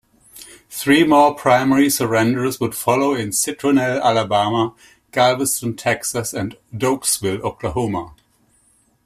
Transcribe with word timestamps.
Three 0.71 1.03
more 1.03 1.35
primary 1.35 1.87
surrenders 1.91 2.59
would 2.59 2.73
follow 2.73 3.13
in 3.13 3.29
Citronelle, 3.29 4.01
Alabama; 4.01 4.73
Galveston, 5.11 5.75
Texas; 5.75 6.33
and 6.33 6.57
Doaksville, 6.75 7.41
Oklahoma. 7.43 8.15